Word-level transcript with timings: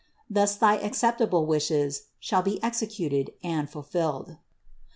Thus 0.27 0.55
thy 0.55 0.77
acceptable 0.79 1.45
wishes 1.45 2.07
shall 2.19 2.41
be 2.41 2.57
executed 2.63 3.33
and 3.43 3.69
fulfilled." 3.69 4.37